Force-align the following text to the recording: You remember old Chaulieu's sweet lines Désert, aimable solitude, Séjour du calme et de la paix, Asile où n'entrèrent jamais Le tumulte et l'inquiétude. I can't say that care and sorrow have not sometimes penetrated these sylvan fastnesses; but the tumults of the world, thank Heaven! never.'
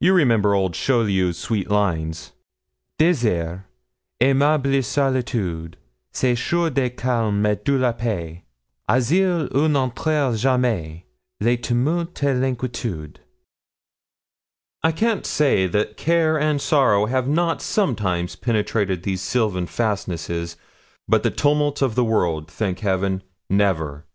You 0.00 0.14
remember 0.14 0.54
old 0.54 0.72
Chaulieu's 0.72 1.36
sweet 1.36 1.68
lines 1.68 2.32
Désert, 2.98 3.64
aimable 4.18 4.82
solitude, 4.82 5.76
Séjour 6.10 6.72
du 6.72 6.88
calme 6.88 7.44
et 7.44 7.62
de 7.62 7.76
la 7.76 7.92
paix, 7.92 8.44
Asile 8.88 9.46
où 9.52 9.68
n'entrèrent 9.70 10.38
jamais 10.38 11.04
Le 11.42 11.58
tumulte 11.58 12.22
et 12.24 12.32
l'inquiétude. 12.34 13.18
I 14.82 14.90
can't 14.90 15.26
say 15.26 15.66
that 15.66 15.98
care 15.98 16.40
and 16.40 16.62
sorrow 16.62 17.04
have 17.04 17.28
not 17.28 17.60
sometimes 17.60 18.36
penetrated 18.36 19.02
these 19.02 19.20
sylvan 19.20 19.66
fastnesses; 19.66 20.56
but 21.06 21.22
the 21.22 21.30
tumults 21.30 21.82
of 21.82 21.94
the 21.94 22.04
world, 22.04 22.50
thank 22.50 22.78
Heaven! 22.78 23.22
never.' 23.50 24.06